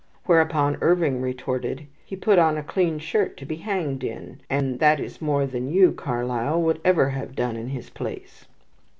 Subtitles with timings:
[0.25, 4.99] Whereupon Irving retorted: "He put on a clean shirt to be hanged in, and that
[4.99, 8.47] is more than you, Carlyle, would ever have done in his place."